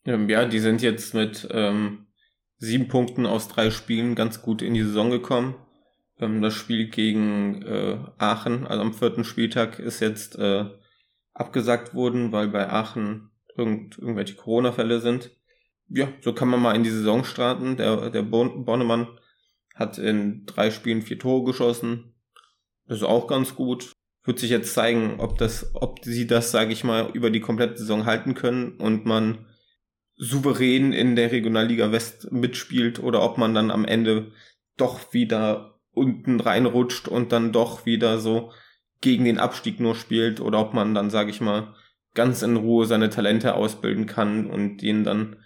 Ähm, 0.06 0.30
ja, 0.30 0.46
die 0.46 0.60
sind 0.60 0.82
jetzt 0.82 1.14
mit 1.14 1.48
ähm, 1.52 2.08
sieben 2.58 2.88
Punkten 2.88 3.26
aus 3.26 3.48
drei 3.48 3.72
Spielen 3.72 4.16
ganz 4.16 4.42
gut 4.42 4.62
in 4.62 4.74
die 4.74 4.84
Saison 4.84 5.10
gekommen. 5.10 5.56
Ähm, 6.20 6.42
das 6.42 6.54
Spiel 6.54 6.90
gegen 6.90 7.62
äh, 7.64 7.98
Aachen, 8.18 8.68
also 8.68 8.82
am 8.82 8.94
vierten 8.94 9.24
Spieltag, 9.24 9.80
ist 9.80 10.00
jetzt 10.00 10.38
äh, 10.38 10.66
abgesagt 11.34 11.94
worden, 11.94 12.32
weil 12.32 12.50
bei 12.50 12.70
Aachen 12.70 13.32
irgend, 13.56 13.98
irgendwelche 13.98 14.36
Corona-Fälle 14.36 15.00
sind. 15.00 15.32
Ja, 15.88 16.10
so 16.22 16.34
kann 16.34 16.50
man 16.50 16.62
mal 16.62 16.76
in 16.76 16.84
die 16.84 16.90
Saison 16.90 17.24
starten. 17.24 17.78
Der, 17.78 18.10
der 18.10 18.22
Bornemann 18.22 19.08
hat 19.74 19.98
in 19.98 20.46
drei 20.46 20.72
Spielen 20.72 21.02
vier 21.02 21.18
Tore 21.18 21.46
geschossen, 21.46 22.14
ist 22.98 23.04
auch 23.04 23.28
ganz 23.28 23.56
gut. 23.56 23.94
wird 24.26 24.40
sich 24.40 24.50
jetzt 24.52 24.74
zeigen, 24.74 25.20
ob 25.20 25.38
das, 25.38 25.72
ob 25.74 26.04
sie 26.04 26.28
das, 26.28 26.52
sage 26.52 26.74
ich 26.74 26.84
mal, 26.84 27.10
über 27.14 27.32
die 27.32 27.40
komplette 27.40 27.78
Saison 27.78 28.06
halten 28.06 28.36
können 28.36 28.74
und 28.74 29.06
man 29.06 29.48
souverän 30.18 30.92
in 30.92 31.16
der 31.16 31.32
Regionalliga 31.32 31.92
West 31.92 32.32
mitspielt 32.32 33.00
oder 33.00 33.24
ob 33.24 33.38
man 33.38 33.54
dann 33.54 33.72
am 33.72 33.86
Ende 33.86 34.32
doch 34.78 35.14
wieder 35.14 35.80
unten 35.94 36.40
reinrutscht 36.40 37.08
und 37.08 37.32
dann 37.32 37.52
doch 37.52 37.86
wieder 37.86 38.20
so 38.20 38.52
gegen 39.02 39.26
den 39.26 39.40
Abstieg 39.40 39.80
nur 39.80 39.96
spielt 39.96 40.42
oder 40.42 40.60
ob 40.60 40.74
man 40.74 40.94
dann, 40.94 41.10
sage 41.10 41.32
ich 41.32 41.42
mal, 41.42 41.74
ganz 42.14 42.42
in 42.42 42.58
Ruhe 42.58 42.86
seine 42.86 43.10
Talente 43.10 43.56
ausbilden 43.56 44.06
kann 44.06 44.50
und 44.50 44.84
ihnen 44.84 45.04
dann 45.04 45.38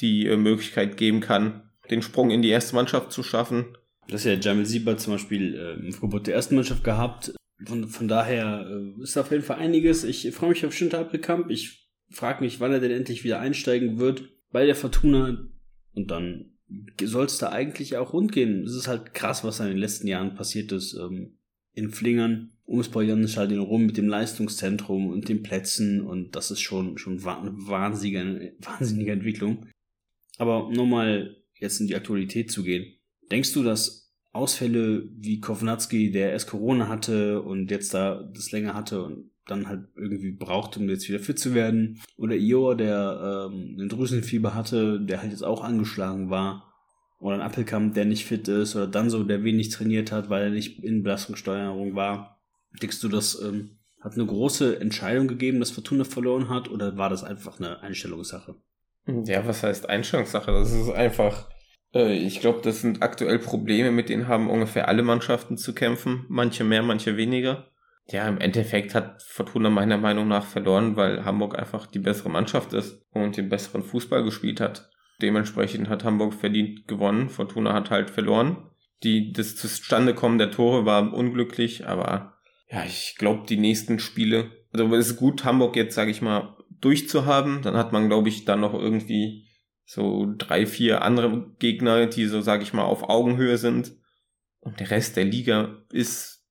die 0.00 0.26
äh, 0.26 0.36
Möglichkeit 0.36 0.96
geben 0.96 1.20
kann, 1.20 1.70
den 1.90 2.02
Sprung 2.02 2.30
in 2.30 2.42
die 2.42 2.50
erste 2.50 2.74
Mannschaft 2.74 3.12
zu 3.12 3.22
schaffen. 3.22 3.76
Das 4.08 4.24
ist 4.24 4.26
ja 4.26 4.34
Jamil 4.34 4.66
Sieber 4.66 4.96
zum 4.96 5.14
Beispiel 5.14 5.54
äh, 5.54 5.86
im 5.86 5.92
Verbot 5.92 6.26
der 6.26 6.34
ersten 6.34 6.54
Mannschaft 6.54 6.84
gehabt. 6.84 7.34
Von, 7.64 7.86
von 7.88 8.08
daher 8.08 8.66
äh, 8.68 9.02
ist 9.02 9.16
auf 9.16 9.30
jeden 9.30 9.44
Fall 9.44 9.58
einiges. 9.58 10.04
Ich 10.04 10.30
freue 10.32 10.50
mich 10.50 10.66
auf 10.66 10.74
Schinter 10.74 10.98
Appelkamp. 10.98 11.50
Ich 11.50 11.88
frage 12.10 12.42
mich, 12.42 12.60
wann 12.60 12.72
er 12.72 12.80
denn 12.80 12.90
endlich 12.90 13.24
wieder 13.24 13.40
einsteigen 13.40 13.98
wird 13.98 14.28
bei 14.50 14.66
der 14.66 14.74
Fortuna. 14.74 15.48
Und 15.94 16.10
dann 16.10 16.58
soll 17.00 17.26
es 17.26 17.38
da 17.38 17.50
eigentlich 17.50 17.96
auch 17.96 18.12
rund 18.12 18.32
gehen. 18.32 18.64
Es 18.64 18.74
ist 18.74 18.88
halt 18.88 19.14
krass, 19.14 19.44
was 19.44 19.60
in 19.60 19.66
den 19.66 19.78
letzten 19.78 20.08
Jahren 20.08 20.34
passiert 20.34 20.72
ist. 20.72 20.94
Ähm, 20.94 21.38
in 21.74 21.90
Flingern 21.90 22.52
ums 22.66 22.86
Stadion 23.32 23.60
rum 23.60 23.86
mit 23.86 23.96
dem 23.96 24.08
Leistungszentrum 24.08 25.08
und 25.08 25.28
den 25.28 25.42
Plätzen 25.42 26.00
und 26.00 26.36
das 26.36 26.50
ist 26.50 26.60
schon, 26.60 26.98
schon 26.98 27.24
eine 27.24 27.52
wahnsinnige, 27.54 28.54
wahnsinnige 28.60 29.12
Entwicklung. 29.12 29.66
Aber 30.38 30.66
um 30.66 30.72
nochmal 30.72 31.36
jetzt 31.54 31.80
in 31.80 31.86
die 31.86 31.96
Aktualität 31.96 32.50
zu 32.50 32.62
gehen. 32.62 32.98
Denkst 33.32 33.52
du, 33.54 33.64
dass 33.64 34.12
Ausfälle 34.32 35.08
wie 35.10 35.40
Kovnatski, 35.40 36.12
der 36.12 36.30
erst 36.32 36.48
Corona 36.48 36.88
hatte 36.88 37.42
und 37.42 37.70
jetzt 37.70 37.94
da 37.94 38.22
das 38.34 38.52
länger 38.52 38.74
hatte 38.74 39.02
und 39.02 39.30
dann 39.46 39.66
halt 39.66 39.88
irgendwie 39.96 40.32
braucht, 40.32 40.76
um 40.76 40.88
jetzt 40.88 41.08
wieder 41.08 41.18
fit 41.18 41.38
zu 41.38 41.54
werden, 41.54 42.00
oder 42.16 42.36
Ior, 42.36 42.76
der 42.76 43.48
ähm, 43.50 43.76
ein 43.80 43.88
Drüsenfieber 43.88 44.54
hatte, 44.54 45.00
der 45.00 45.20
halt 45.20 45.32
jetzt 45.32 45.44
auch 45.44 45.64
angeschlagen 45.64 46.30
war, 46.30 46.72
oder 47.18 47.36
ein 47.36 47.40
Appelkamp, 47.40 47.94
der 47.94 48.04
nicht 48.04 48.24
fit 48.26 48.48
ist, 48.48 48.76
oder 48.76 48.86
dann 48.86 49.10
so, 49.10 49.24
der 49.24 49.44
wenig 49.44 49.70
trainiert 49.70 50.12
hat, 50.12 50.30
weil 50.30 50.44
er 50.44 50.50
nicht 50.50 50.84
in 50.84 51.02
Belastungssteuerung 51.02 51.94
war. 51.94 52.40
Denkst 52.80 53.00
du, 53.00 53.08
das 53.08 53.40
ähm, 53.40 53.78
hat 54.00 54.14
eine 54.14 54.26
große 54.26 54.80
Entscheidung 54.80 55.26
gegeben, 55.26 55.58
dass 55.58 55.70
Fortuna 55.70 56.04
verloren 56.04 56.48
hat, 56.48 56.70
oder 56.70 56.96
war 56.96 57.10
das 57.10 57.24
einfach 57.24 57.58
eine 57.58 57.80
Einstellungssache? 57.80 58.56
Ja, 59.24 59.46
was 59.46 59.62
heißt 59.62 59.88
Einstellungssache? 59.88 60.52
Das 60.52 60.72
ist 60.72 60.90
einfach, 60.90 61.48
ich 61.94 62.40
glaube, 62.40 62.60
das 62.62 62.80
sind 62.80 63.02
aktuell 63.02 63.38
Probleme, 63.38 63.90
mit 63.90 64.08
denen 64.08 64.28
haben 64.28 64.48
ungefähr 64.48 64.88
alle 64.88 65.02
Mannschaften 65.02 65.56
zu 65.56 65.74
kämpfen. 65.74 66.24
Manche 66.28 66.64
mehr, 66.64 66.82
manche 66.82 67.16
weniger. 67.16 67.68
Ja, 68.08 68.26
im 68.28 68.38
Endeffekt 68.38 68.94
hat 68.94 69.22
Fortuna 69.22 69.70
meiner 69.70 69.98
Meinung 69.98 70.26
nach 70.26 70.44
verloren, 70.44 70.96
weil 70.96 71.24
Hamburg 71.24 71.58
einfach 71.58 71.86
die 71.86 71.98
bessere 71.98 72.30
Mannschaft 72.30 72.72
ist 72.72 73.06
und 73.12 73.36
den 73.36 73.48
besseren 73.48 73.82
Fußball 73.82 74.24
gespielt 74.24 74.60
hat. 74.60 74.90
Dementsprechend 75.20 75.88
hat 75.88 76.04
Hamburg 76.04 76.34
verdient 76.34 76.88
gewonnen. 76.88 77.28
Fortuna 77.28 77.74
hat 77.74 77.90
halt 77.90 78.10
verloren. 78.10 78.70
Die, 79.02 79.32
das 79.32 79.56
Zustandekommen 79.56 80.38
der 80.38 80.50
Tore 80.50 80.84
war 80.84 81.12
unglücklich, 81.12 81.86
aber 81.86 82.34
ja, 82.70 82.84
ich 82.84 83.16
glaube, 83.18 83.46
die 83.46 83.56
nächsten 83.56 83.98
Spiele, 83.98 84.50
also 84.72 84.94
es 84.94 85.10
ist 85.10 85.16
gut, 85.16 85.44
Hamburg 85.44 85.76
jetzt, 85.76 85.94
sage 85.94 86.10
ich 86.10 86.22
mal, 86.22 86.56
durchzuhaben. 86.80 87.62
Dann 87.62 87.76
hat 87.76 87.92
man, 87.92 88.08
glaube 88.08 88.28
ich, 88.28 88.44
dann 88.44 88.60
noch 88.60 88.74
irgendwie 88.74 89.46
so 89.84 90.32
drei, 90.38 90.66
vier 90.66 91.02
andere 91.02 91.50
Gegner, 91.58 92.06
die 92.06 92.26
so, 92.26 92.40
sage 92.40 92.62
ich 92.62 92.72
mal, 92.72 92.84
auf 92.84 93.08
Augenhöhe 93.08 93.58
sind. 93.58 93.92
Und 94.60 94.80
der 94.80 94.90
Rest 94.90 95.16
der 95.16 95.24
Liga 95.24 95.82
ist 95.92 96.44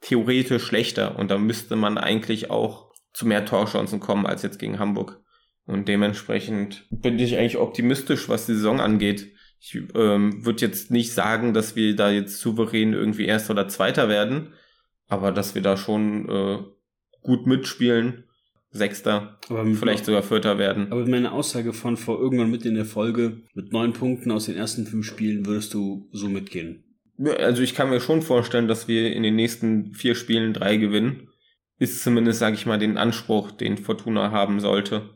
theoretisch 0.00 0.64
schlechter. 0.64 1.18
Und 1.18 1.30
da 1.30 1.38
müsste 1.38 1.76
man 1.76 1.98
eigentlich 1.98 2.50
auch 2.50 2.92
zu 3.12 3.26
mehr 3.26 3.44
Torchancen 3.44 4.00
kommen 4.00 4.26
als 4.26 4.42
jetzt 4.42 4.58
gegen 4.58 4.78
Hamburg. 4.78 5.20
Und 5.66 5.86
dementsprechend 5.86 6.86
bin 6.90 7.18
ich 7.18 7.36
eigentlich 7.36 7.58
optimistisch, 7.58 8.28
was 8.28 8.46
die 8.46 8.54
Saison 8.54 8.80
angeht. 8.80 9.32
Ich 9.60 9.74
ähm, 9.94 10.44
würde 10.44 10.64
jetzt 10.64 10.90
nicht 10.90 11.12
sagen, 11.12 11.52
dass 11.52 11.76
wir 11.76 11.94
da 11.94 12.10
jetzt 12.10 12.38
souverän 12.40 12.94
irgendwie 12.94 13.26
Erster 13.26 13.52
oder 13.52 13.68
Zweiter 13.68 14.08
werden, 14.08 14.54
aber 15.08 15.32
dass 15.32 15.54
wir 15.54 15.62
da 15.62 15.76
schon 15.76 16.28
äh, 16.28 16.58
gut 17.22 17.46
mitspielen 17.46 18.27
Sechster, 18.70 19.38
vielleicht 19.48 20.04
sogar 20.04 20.22
Vierter 20.22 20.58
werden. 20.58 20.92
Aber 20.92 21.06
meine 21.06 21.32
Aussage 21.32 21.72
von 21.72 21.96
vor 21.96 22.20
irgendwann 22.20 22.50
mit 22.50 22.66
in 22.66 22.74
der 22.74 22.84
Folge, 22.84 23.42
mit 23.54 23.72
neun 23.72 23.94
Punkten 23.94 24.30
aus 24.30 24.44
den 24.44 24.56
ersten 24.56 24.86
fünf 24.86 25.06
Spielen, 25.06 25.46
würdest 25.46 25.72
du 25.72 26.08
so 26.12 26.28
mitgehen? 26.28 26.84
Also 27.18 27.62
ich 27.62 27.74
kann 27.74 27.90
mir 27.90 28.00
schon 28.00 28.22
vorstellen, 28.22 28.68
dass 28.68 28.86
wir 28.86 29.12
in 29.12 29.22
den 29.22 29.36
nächsten 29.36 29.94
vier 29.94 30.14
Spielen 30.14 30.52
drei 30.52 30.76
gewinnen. 30.76 31.28
Ist 31.78 32.02
zumindest, 32.02 32.40
sage 32.40 32.56
ich 32.56 32.66
mal, 32.66 32.78
den 32.78 32.98
Anspruch, 32.98 33.52
den 33.52 33.78
Fortuna 33.78 34.30
haben 34.32 34.60
sollte. 34.60 35.10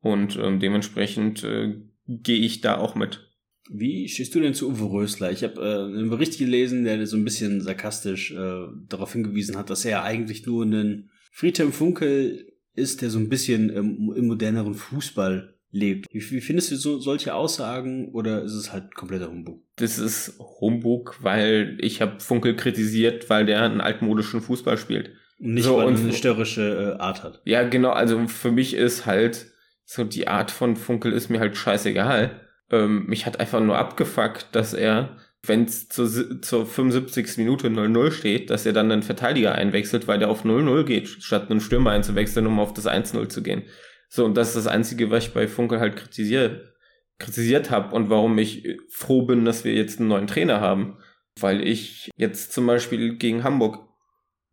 Und 0.00 0.36
ähm, 0.36 0.58
dementsprechend 0.58 1.44
äh, 1.44 1.74
gehe 2.06 2.38
ich 2.38 2.60
da 2.60 2.78
auch 2.78 2.94
mit. 2.94 3.28
Wie 3.68 4.08
stehst 4.08 4.34
du 4.34 4.40
denn 4.40 4.54
zu 4.54 4.70
Uwe 4.70 4.90
Rösler? 4.90 5.32
Ich 5.32 5.42
habe 5.42 5.60
äh, 5.60 5.98
einen 5.98 6.10
Bericht 6.10 6.38
gelesen, 6.38 6.84
der 6.84 7.04
so 7.06 7.16
ein 7.16 7.24
bisschen 7.24 7.60
sarkastisch 7.60 8.32
äh, 8.32 8.66
darauf 8.88 9.12
hingewiesen 9.12 9.56
hat, 9.56 9.70
dass 9.70 9.84
er 9.84 10.04
eigentlich 10.04 10.46
nur 10.46 10.64
einen 10.64 11.10
Friedhelm 11.32 11.72
Funkel 11.72 12.46
ist, 12.76 13.02
der 13.02 13.10
so 13.10 13.18
ein 13.18 13.28
bisschen 13.28 13.70
ähm, 13.70 14.12
im 14.14 14.26
moderneren 14.26 14.74
Fußball 14.74 15.54
lebt. 15.70 16.06
Wie, 16.12 16.30
wie 16.30 16.40
findest 16.40 16.70
du 16.70 16.76
so, 16.76 16.98
solche 16.98 17.34
Aussagen 17.34 18.08
oder 18.12 18.42
ist 18.42 18.54
es 18.54 18.72
halt 18.72 18.94
kompletter 18.94 19.28
Humbug? 19.28 19.62
Das 19.76 19.98
ist 19.98 20.38
Humbug, 20.38 21.18
weil 21.20 21.76
ich 21.80 22.00
habe 22.00 22.20
Funkel 22.20 22.56
kritisiert, 22.56 23.28
weil 23.28 23.46
der 23.46 23.62
einen 23.62 23.80
altmodischen 23.80 24.40
Fußball 24.40 24.78
spielt. 24.78 25.10
Und 25.38 25.54
nicht, 25.54 25.64
so, 25.64 25.76
weil 25.76 25.88
er 25.92 25.98
eine 25.98 26.12
störrische 26.12 26.96
äh, 26.98 27.02
Art 27.02 27.22
hat. 27.22 27.42
Ja, 27.44 27.68
genau. 27.68 27.90
Also 27.90 28.26
für 28.28 28.50
mich 28.50 28.74
ist 28.74 29.06
halt 29.06 29.46
so 29.84 30.04
die 30.04 30.28
Art 30.28 30.50
von 30.50 30.76
Funkel 30.76 31.12
ist 31.12 31.28
mir 31.28 31.40
halt 31.40 31.56
scheißegal. 31.56 32.40
Ähm, 32.70 33.06
mich 33.06 33.26
hat 33.26 33.38
einfach 33.38 33.60
nur 33.60 33.78
abgefuckt, 33.78 34.48
dass 34.52 34.74
er 34.74 35.16
wenn 35.44 35.64
es 35.64 35.88
zur, 35.88 36.42
zur 36.42 36.66
75. 36.66 37.38
Minute 37.38 37.68
0-0 37.68 38.10
steht, 38.10 38.50
dass 38.50 38.66
er 38.66 38.72
dann 38.72 38.90
einen 38.90 39.02
Verteidiger 39.02 39.54
einwechselt, 39.54 40.08
weil 40.08 40.18
der 40.18 40.30
auf 40.30 40.44
0-0 40.44 40.84
geht, 40.84 41.08
statt 41.08 41.50
einen 41.50 41.60
Stürmer 41.60 41.90
einzuwechseln, 41.90 42.46
um 42.46 42.58
auf 42.58 42.74
das 42.74 42.86
1-0 42.86 43.28
zu 43.28 43.42
gehen. 43.42 43.64
So, 44.08 44.24
und 44.24 44.36
das 44.36 44.48
ist 44.48 44.56
das 44.56 44.66
Einzige, 44.66 45.10
was 45.10 45.26
ich 45.26 45.34
bei 45.34 45.48
Funkel 45.48 45.80
halt 45.80 45.96
kritisiert, 45.96 46.72
kritisiert 47.18 47.70
habe 47.70 47.94
und 47.94 48.10
warum 48.10 48.36
ich 48.38 48.78
froh 48.88 49.22
bin, 49.22 49.44
dass 49.44 49.64
wir 49.64 49.74
jetzt 49.74 50.00
einen 50.00 50.08
neuen 50.08 50.26
Trainer 50.26 50.60
haben. 50.60 50.98
Weil 51.38 51.66
ich 51.66 52.10
jetzt 52.16 52.52
zum 52.52 52.66
Beispiel 52.66 53.16
gegen 53.16 53.44
Hamburg 53.44 53.86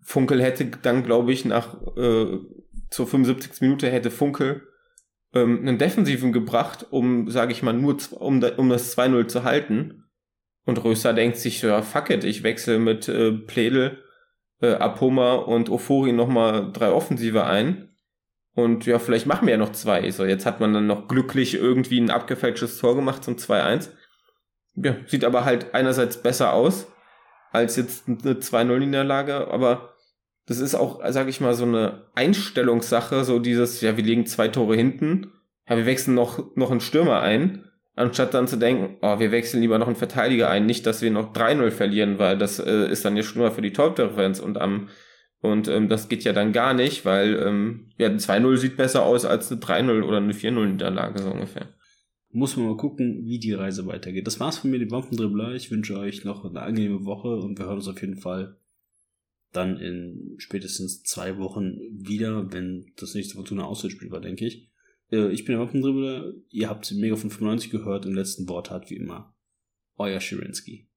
Funkel 0.02 0.44
hätte 0.44 0.66
dann, 0.66 1.04
glaube 1.04 1.32
ich, 1.32 1.46
nach 1.46 1.75
äh, 1.96 2.40
zur 2.90 3.08
75. 3.08 3.62
Minute 3.62 3.90
hätte 3.90 4.12
Funkel 4.12 4.68
ähm, 5.34 5.60
einen 5.60 5.78
Defensiven 5.78 6.34
gebracht, 6.34 6.86
um, 6.90 7.30
sage 7.30 7.54
ich 7.54 7.63
mal, 7.63 7.72
nur 7.72 7.98
um, 8.12 8.44
um 8.44 8.70
das 8.70 8.98
2-0 8.98 9.28
zu 9.28 9.44
halten 9.44 10.02
und 10.65 10.84
Röster 10.84 11.13
denkt 11.13 11.38
sich, 11.38 11.62
ja, 11.62 11.82
fuck 11.82 12.10
it, 12.10 12.24
ich 12.24 12.43
wechsle 12.43 12.79
mit 12.79 13.08
äh, 13.10 13.32
Pledel, 13.32 14.03
äh, 14.62 14.74
Apoma 14.74 15.36
und 15.36 15.70
Ofori 15.70 16.13
nochmal 16.13 16.72
drei 16.72 16.91
Offensive 16.91 17.46
ein. 17.46 17.89
Und 18.55 18.86
ja, 18.86 19.00
vielleicht 19.00 19.25
machen 19.25 19.48
wir 19.48 19.53
ja 19.53 19.58
noch 19.58 19.72
zwei. 19.72 20.10
So, 20.12 20.25
jetzt 20.25 20.46
hat 20.46 20.60
man 20.60 20.74
dann 20.74 20.88
noch 20.88 21.08
glücklich 21.08 21.55
irgendwie 21.55 22.00
ein 22.00 22.12
abgefälschtes 22.12 22.77
Tor 22.77 22.96
gemacht 22.96 23.24
zum 23.24 23.36
2-1. 23.36 23.89
Ja, 24.75 24.96
sieht 25.08 25.25
aber 25.25 25.43
halt 25.43 25.74
einerseits 25.74 26.22
besser 26.22 26.53
aus 26.53 26.88
als 27.51 27.75
jetzt 27.75 28.08
eine 28.08 28.34
2-0-Niederlage, 28.36 29.48
aber 29.48 29.93
das 30.48 30.60
ist 30.60 30.75
auch, 30.75 31.01
sag 31.10 31.29
ich 31.29 31.39
mal, 31.39 31.53
so 31.53 31.65
eine 31.65 32.08
Einstellungssache, 32.15 33.24
so 33.24 33.39
dieses, 33.39 33.79
ja, 33.82 33.96
wir 33.96 34.03
legen 34.03 34.25
zwei 34.25 34.48
Tore 34.48 34.75
hinten, 34.75 35.32
ja, 35.70 35.77
wir 35.77 35.86
wechseln 35.86 36.15
noch, 36.15 36.55
noch 36.55 36.72
einen 36.72 36.82
Stürmer 36.82 37.22
ein 37.22 37.70
anstatt 37.95 38.33
dann 38.33 38.47
zu 38.47 38.57
denken, 38.57 38.97
oh, 39.01 39.19
wir 39.19 39.31
wechseln 39.31 39.62
lieber 39.62 39.77
noch 39.77 39.88
einen 39.88 39.95
Verteidiger 39.95 40.50
ein, 40.50 40.65
nicht, 40.65 40.85
dass 40.85 41.01
wir 41.01 41.12
noch 41.12 41.33
3-0 41.33 41.71
verlieren, 41.71 42.19
weil 42.19 42.38
das 42.38 42.59
äh, 42.59 42.89
ist 42.89 43.05
dann 43.05 43.17
ja 43.17 43.23
schlimmer 43.23 43.51
für 43.51 43.62
die 43.62 43.73
Top-Differenz 43.73 44.39
und 44.39 44.59
am 44.59 44.89
und 45.43 45.67
ähm, 45.67 45.89
das 45.89 46.07
geht 46.07 46.23
ja 46.23 46.31
dann 46.31 46.53
gar 46.53 46.73
nicht, 46.73 47.03
weil 47.03 47.35
ähm, 47.35 47.91
ja, 47.97 48.07
ein 48.07 48.17
2-0 48.17 48.55
sieht 48.55 48.77
besser 48.77 49.03
aus 49.03 49.25
als 49.25 49.51
eine 49.51 49.59
3-0 49.59 50.03
oder 50.03 50.17
eine 50.17 50.31
4-0-Niederlage 50.31 51.21
so 51.21 51.31
ungefähr. 51.31 51.67
Muss 52.31 52.55
man 52.55 52.67
mal 52.67 52.77
gucken, 52.77 53.25
wie 53.25 53.39
die 53.39 53.51
Reise 53.51 53.85
weitergeht. 53.85 54.25
Das 54.25 54.39
war's 54.39 54.59
von 54.59 54.71
mir, 54.71 54.79
die 54.79 54.89
Wampendribbler. 54.89 55.53
Ich 55.53 55.69
wünsche 55.69 56.00
euch 56.00 56.23
noch 56.23 56.45
eine 56.45 56.62
angenehme 56.62 57.03
Woche 57.03 57.35
und 57.35 57.59
wir 57.59 57.65
hören 57.65 57.75
uns 57.75 57.89
auf 57.89 58.00
jeden 58.00 58.15
Fall 58.15 58.55
dann 59.51 59.77
in 59.77 60.35
spätestens 60.38 61.03
zwei 61.03 61.38
Wochen 61.38 61.77
wieder, 61.91 62.53
wenn 62.53 62.93
das 62.95 63.13
nächste 63.13 63.35
Fortuna 63.35 63.65
Auswärtsspiel 63.65 64.12
war, 64.12 64.21
denke 64.21 64.45
ich. 64.45 64.71
Äh, 65.13 65.32
ich 65.32 65.46
bin 65.46 65.55
der 65.55 65.65
Wappendribbler. 65.65 66.34
Ihr 66.50 66.70
habt 66.70 66.91
Mega 66.91 67.15
95 67.15 67.70
gehört 67.70 68.05
und 68.05 68.15
letzten 68.15 68.50
Wort 68.50 68.72
hat 68.72 68.89
wie 68.89 68.96
immer 68.96 69.34
euer 69.96 70.20
Schirinski. 70.20 70.89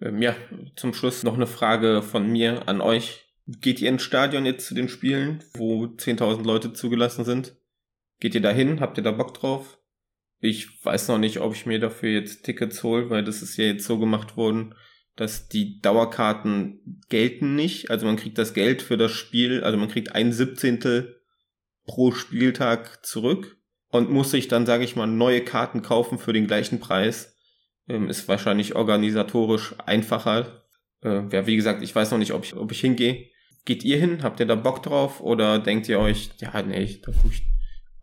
Ähm, 0.00 0.20
ja, 0.20 0.34
zum 0.74 0.92
Schluss 0.92 1.22
noch 1.22 1.34
eine 1.34 1.46
Frage 1.46 2.02
von 2.02 2.30
mir 2.30 2.68
an 2.68 2.80
euch. 2.80 3.24
Geht 3.46 3.80
ihr 3.80 3.88
ins 3.88 4.02
Stadion 4.02 4.46
jetzt 4.46 4.66
zu 4.66 4.74
den 4.74 4.88
Spielen, 4.88 5.42
wo 5.54 5.84
10.000 5.84 6.44
Leute 6.44 6.72
zugelassen 6.72 7.24
sind? 7.24 7.56
Geht 8.20 8.34
ihr 8.34 8.40
da 8.40 8.50
hin? 8.50 8.80
Habt 8.80 8.98
ihr 8.98 9.04
da 9.04 9.12
Bock 9.12 9.34
drauf? 9.34 9.78
Ich 10.38 10.84
weiß 10.84 11.08
noch 11.08 11.18
nicht, 11.18 11.38
ob 11.38 11.54
ich 11.54 11.66
mir 11.66 11.78
dafür 11.78 12.10
jetzt 12.10 12.44
Tickets 12.44 12.82
hole, 12.82 13.10
weil 13.10 13.24
das 13.24 13.42
ist 13.42 13.56
ja 13.56 13.64
jetzt 13.64 13.84
so 13.84 13.98
gemacht 13.98 14.36
worden, 14.36 14.74
dass 15.14 15.48
die 15.48 15.80
Dauerkarten 15.80 17.00
gelten 17.08 17.54
nicht. 17.54 17.90
Also 17.90 18.06
man 18.06 18.16
kriegt 18.16 18.38
das 18.38 18.54
Geld 18.54 18.82
für 18.82 18.96
das 18.96 19.12
Spiel, 19.12 19.62
also 19.62 19.78
man 19.78 19.88
kriegt 19.88 20.14
ein 20.14 20.32
Siebzehntel 20.32 21.21
pro 21.86 22.12
Spieltag 22.12 23.04
zurück 23.04 23.56
und 23.90 24.10
muss 24.10 24.30
sich 24.30 24.48
dann, 24.48 24.66
sage 24.66 24.84
ich 24.84 24.96
mal, 24.96 25.06
neue 25.06 25.42
Karten 25.42 25.82
kaufen 25.82 26.18
für 26.18 26.32
den 26.32 26.46
gleichen 26.46 26.80
Preis. 26.80 27.36
Ähm, 27.88 28.08
ist 28.08 28.28
wahrscheinlich 28.28 28.74
organisatorisch 28.74 29.74
einfacher. 29.84 30.64
Äh, 31.02 31.28
ja, 31.30 31.46
wie 31.46 31.56
gesagt, 31.56 31.82
ich 31.82 31.94
weiß 31.94 32.10
noch 32.10 32.18
nicht, 32.18 32.32
ob 32.32 32.44
ich, 32.44 32.56
ob 32.56 32.72
ich 32.72 32.80
hingehe. 32.80 33.26
Geht 33.64 33.84
ihr 33.84 33.98
hin? 33.98 34.22
Habt 34.22 34.40
ihr 34.40 34.46
da 34.46 34.54
Bock 34.54 34.82
drauf? 34.82 35.20
Oder 35.20 35.58
denkt 35.58 35.88
ihr 35.88 35.98
euch, 35.98 36.30
ja, 36.38 36.62
nee, 36.62 36.82
ich, 36.82 37.02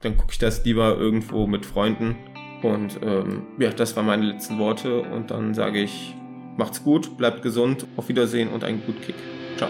dann 0.01 0.17
gucke 0.17 0.31
ich 0.31 0.37
das 0.37 0.63
lieber 0.63 0.95
irgendwo 0.97 1.47
mit 1.47 1.65
Freunden. 1.65 2.15
Und 2.61 2.99
ähm, 3.01 3.47
ja, 3.57 3.71
das 3.71 3.95
waren 3.95 4.05
meine 4.05 4.25
letzten 4.25 4.59
Worte. 4.59 5.01
Und 5.01 5.31
dann 5.31 5.53
sage 5.53 5.81
ich, 5.81 6.13
macht's 6.57 6.83
gut, 6.83 7.17
bleibt 7.17 7.41
gesund, 7.41 7.85
auf 7.97 8.09
Wiedersehen 8.09 8.49
und 8.49 8.63
einen 8.63 8.83
guten 8.85 9.01
Kick. 9.01 9.15
Ciao. 9.57 9.69